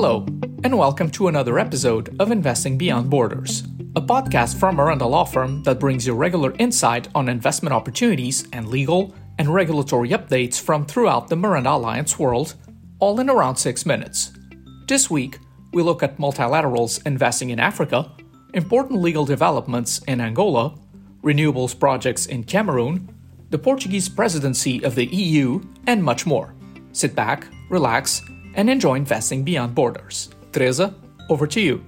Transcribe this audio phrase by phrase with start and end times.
[0.00, 0.24] Hello,
[0.62, 3.64] and welcome to another episode of Investing Beyond Borders,
[3.96, 8.68] a podcast from Miranda Law Firm that brings you regular insight on investment opportunities and
[8.68, 12.54] legal and regulatory updates from throughout the Miranda Alliance world,
[13.00, 14.30] all in around six minutes.
[14.86, 15.40] This week,
[15.72, 18.08] we look at multilaterals investing in Africa,
[18.54, 20.78] important legal developments in Angola,
[21.24, 23.12] renewables projects in Cameroon,
[23.50, 26.54] the Portuguese presidency of the EU, and much more.
[26.92, 28.22] Sit back, relax,
[28.58, 30.28] and enjoy investing beyond borders.
[30.52, 30.92] Teresa,
[31.30, 31.82] over to you.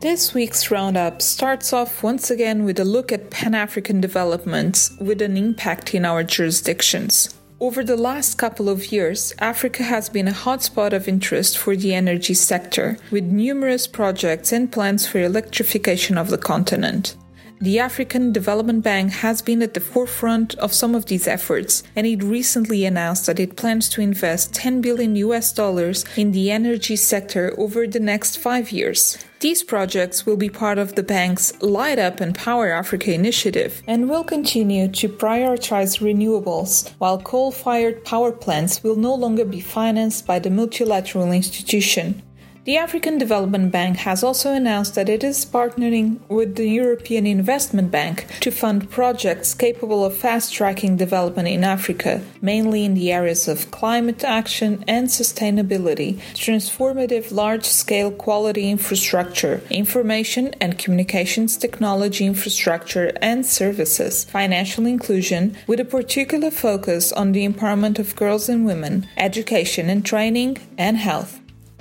[0.00, 5.20] This week's roundup starts off once again with a look at Pan African developments with
[5.20, 7.34] an impact in our jurisdictions.
[7.58, 11.94] Over the last couple of years, Africa has been a hotspot of interest for the
[11.94, 17.16] energy sector, with numerous projects and plans for electrification of the continent.
[17.62, 22.06] The African Development Bank has been at the forefront of some of these efforts, and
[22.06, 26.96] it recently announced that it plans to invest 10 billion US dollars in the energy
[26.96, 29.18] sector over the next five years.
[29.40, 34.08] These projects will be part of the bank's Light Up and Power Africa initiative and
[34.08, 40.26] will continue to prioritize renewables, while coal fired power plants will no longer be financed
[40.26, 42.22] by the multilateral institution.
[42.64, 47.90] The African Development Bank has also announced that it is partnering with the European Investment
[47.90, 53.48] Bank to fund projects capable of fast tracking development in Africa, mainly in the areas
[53.48, 63.10] of climate action and sustainability, transformative large scale quality infrastructure, information and communications technology infrastructure
[63.22, 69.08] and services, financial inclusion, with a particular focus on the empowerment of girls and women,
[69.16, 71.39] education and training, and health.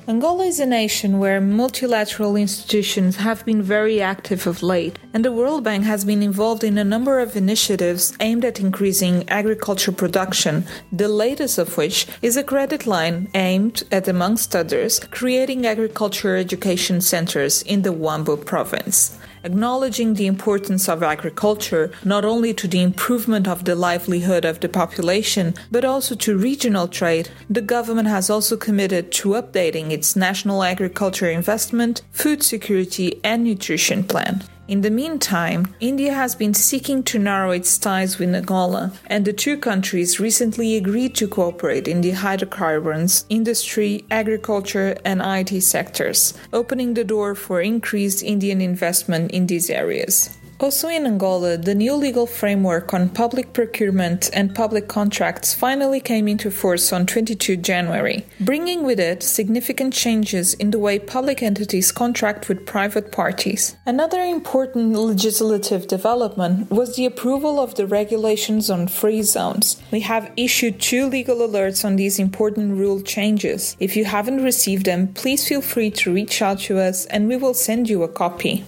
[0.10, 5.32] Angola is a nation where multilateral institutions have been very active of late, and the
[5.32, 10.66] World Bank has been involved in a number of initiatives aimed at increasing agriculture production,
[10.92, 17.02] the latest of which is a credit line aimed at, amongst others, creating agriculture education
[17.02, 23.48] centers in the Huambo province acknowledging the importance of agriculture not only to the improvement
[23.48, 28.58] of the livelihood of the population, but also to regional trade, the government has also
[28.58, 34.44] committed to updating its national agriculture investment, food security, and nutrition plan.
[34.70, 39.34] In the meantime, India has been seeking to narrow its ties with Angola, and the
[39.34, 46.94] two countries recently agreed to cooperate in the hydrocarbons, industry, agriculture, and IT sectors, opening
[46.94, 50.38] the door for increased Indian investment in these areas.
[50.62, 56.28] Also in Angola, the new legal framework on public procurement and public contracts finally came
[56.28, 61.94] into force on 22 January, bringing with it significant changes in the way public entities
[61.94, 63.78] contract with private parties.
[63.86, 69.82] Another important legislative development was the approval of the regulations on free zones.
[69.92, 73.78] We have issued two legal alerts on these important rule changes.
[73.80, 77.38] If you haven't received them, please feel free to reach out to us and we
[77.38, 78.66] will send you a copy.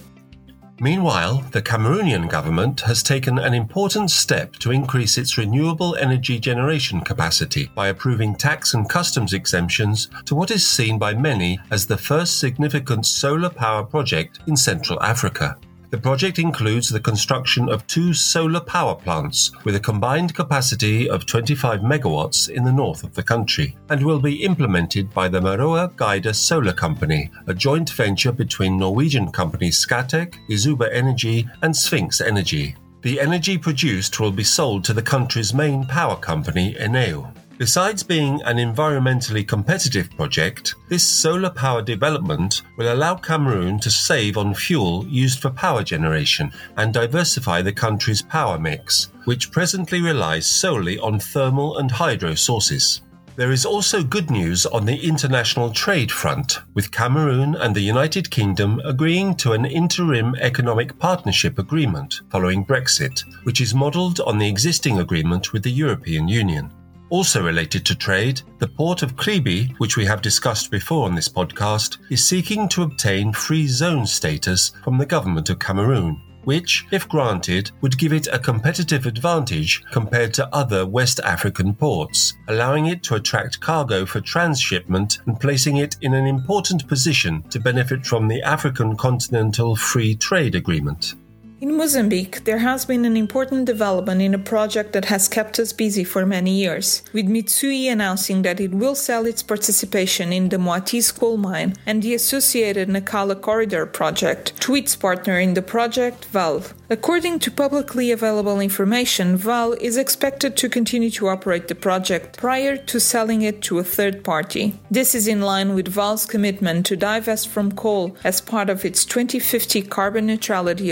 [0.82, 7.02] Meanwhile, the Cameroonian government has taken an important step to increase its renewable energy generation
[7.02, 11.96] capacity by approving tax and customs exemptions to what is seen by many as the
[11.96, 15.56] first significant solar power project in Central Africa.
[15.92, 21.26] The project includes the construction of two solar power plants with a combined capacity of
[21.26, 25.94] 25 megawatts in the north of the country and will be implemented by the Maroa
[25.94, 32.74] Gaida Solar Company, a joint venture between Norwegian companies Scatec, Izuba Energy, and Sphinx Energy.
[33.02, 37.30] The energy produced will be sold to the country's main power company, Eneo.
[37.62, 44.36] Besides being an environmentally competitive project, this solar power development will allow Cameroon to save
[44.36, 50.44] on fuel used for power generation and diversify the country's power mix, which presently relies
[50.44, 53.02] solely on thermal and hydro sources.
[53.36, 58.28] There is also good news on the international trade front, with Cameroon and the United
[58.28, 64.48] Kingdom agreeing to an interim economic partnership agreement following Brexit, which is modelled on the
[64.48, 66.72] existing agreement with the European Union.
[67.12, 71.28] Also related to trade, the port of Kribi, which we have discussed before on this
[71.28, 77.06] podcast, is seeking to obtain free zone status from the government of Cameroon, which, if
[77.10, 83.02] granted, would give it a competitive advantage compared to other West African ports, allowing it
[83.02, 88.26] to attract cargo for transshipment and placing it in an important position to benefit from
[88.26, 91.16] the African Continental Free Trade Agreement.
[91.62, 95.72] In Mozambique, there has been an important development in a project that has kept us
[95.72, 100.58] busy for many years, with Mitsui announcing that it will sell its participation in the
[100.58, 106.24] Moatize coal mine and the associated Nacala Corridor project to its partner in the project,
[106.24, 112.36] Vale, According to publicly available information, Vale is expected to continue to operate the project
[112.36, 114.78] prior to selling it to a third party.
[114.90, 119.06] This is in line with Vale's commitment to divest from coal as part of its
[119.06, 120.90] 2050 carbon neutrality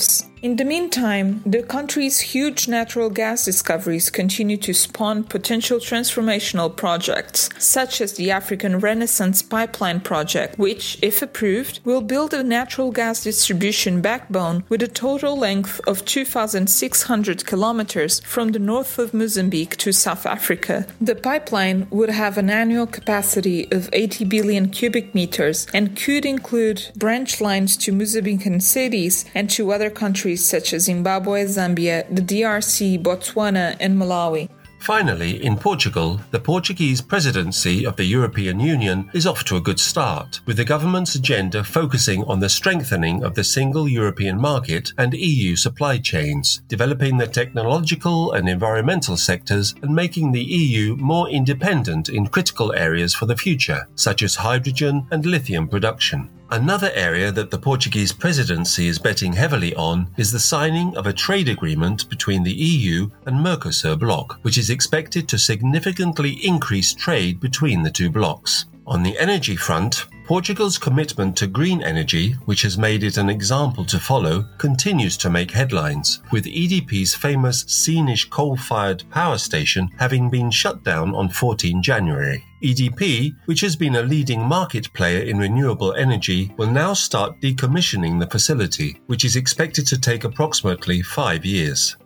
[0.00, 0.29] objectives.
[0.42, 7.50] In the meantime, the country's huge natural gas discoveries continue to spawn potential transformational projects,
[7.58, 13.22] such as the African Renaissance Pipeline project, which, if approved, will build a natural gas
[13.22, 19.92] distribution backbone with a total length of 2,600 kilometers from the north of Mozambique to
[19.92, 20.86] South Africa.
[21.02, 26.92] The pipeline would have an annual capacity of 80 billion cubic meters and could include
[26.96, 32.22] branch lines to Mozambican cities and to other countries countries such as Zimbabwe, Zambia, the
[32.22, 34.48] DRC, Botswana, and Malawi.
[34.78, 39.78] Finally, in Portugal, the Portuguese presidency of the European Union is off to a good
[39.78, 45.12] start, with the government's agenda focusing on the strengthening of the single European market and
[45.12, 52.08] EU supply chains, developing the technological and environmental sectors, and making the EU more independent
[52.08, 56.30] in critical areas for the future, such as hydrogen and lithium production.
[56.52, 61.12] Another area that the Portuguese presidency is betting heavily on is the signing of a
[61.12, 67.38] trade agreement between the EU and Mercosur bloc, which is expected to significantly increase trade
[67.38, 68.64] between the two blocs.
[68.90, 73.84] On the energy front, Portugal's commitment to green energy, which has made it an example
[73.84, 80.28] to follow, continues to make headlines, with EDP's famous Sines coal fired power station having
[80.28, 82.44] been shut down on 14 January.
[82.64, 88.18] EDP, which has been a leading market player in renewable energy, will now start decommissioning
[88.18, 91.96] the facility, which is expected to take approximately five years.